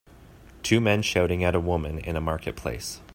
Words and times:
Two 0.63 0.81
men 0.81 1.03
shouting 1.03 1.43
at 1.43 1.53
a 1.53 1.59
woman 1.59 1.99
in 1.99 2.15
a 2.15 2.21
marketplace. 2.21 3.01